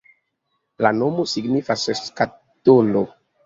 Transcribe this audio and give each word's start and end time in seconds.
La 0.85 0.93
nomo 1.03 1.27
signifas 1.33 1.87
skatolo. 2.03 3.09